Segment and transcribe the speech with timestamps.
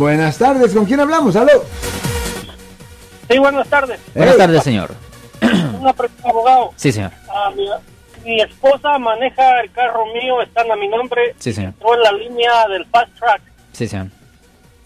[0.00, 1.36] Buenas tardes, ¿con quién hablamos?
[1.36, 1.62] ¿Aló?
[3.28, 4.00] Sí, buenas tardes.
[4.14, 4.94] Buenas tardes, señor.
[5.78, 6.70] Una pregunta, abogado.
[6.76, 7.10] Sí, señor.
[7.28, 7.68] Ah, mi,
[8.24, 11.34] mi esposa maneja el carro mío, está a mi nombre.
[11.38, 11.74] Sí, señor.
[11.74, 13.42] Entró en la línea del Fast Track.
[13.72, 14.06] Sí, señor.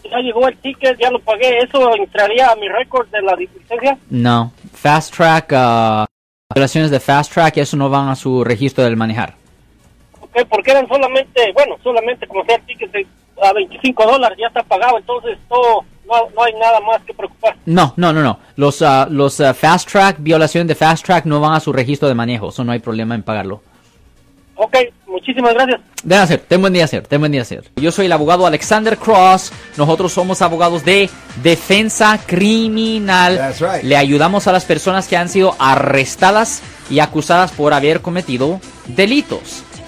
[0.03, 1.59] Ya llegó el ticket, ya lo pagué.
[1.59, 3.97] ¿Eso entraría a mi récord de la licencia?
[4.09, 4.51] No.
[4.73, 6.05] Fast Track, uh,
[6.53, 9.35] violaciones de Fast Track, eso no van a su registro del manejar.
[10.19, 13.07] Ok, porque eran solamente, bueno, solamente como sea el ticket de,
[13.41, 14.97] a 25 dólares, ya está pagado.
[14.97, 17.55] Entonces, todo, no, no hay nada más que preocupar.
[17.65, 18.39] No, no, no, no.
[18.55, 22.07] Los, uh, los uh, Fast Track, violaciones de Fast Track no van a su registro
[22.07, 22.49] de manejo.
[22.49, 23.61] Eso no hay problema en pagarlo.
[24.57, 25.81] Ok, muchísimas gracias.
[26.03, 27.69] De hacer, ten buen día, ser, ten buen día, ser.
[27.75, 29.51] Yo soy el abogado Alexander Cross.
[29.75, 31.09] Nosotros somos abogados de
[31.43, 33.35] defensa criminal.
[33.35, 33.83] That's right.
[33.83, 39.63] Le ayudamos a las personas que han sido arrestadas y acusadas por haber cometido delitos.